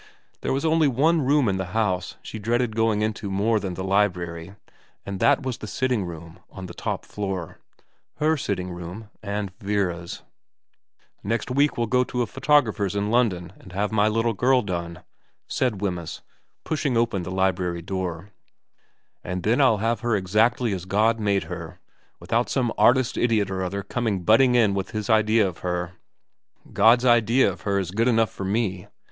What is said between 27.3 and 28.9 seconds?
of her is good enough for me.